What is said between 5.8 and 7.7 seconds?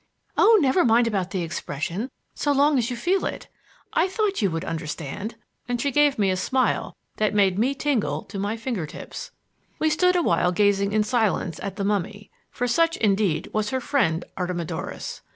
gave me a smile that made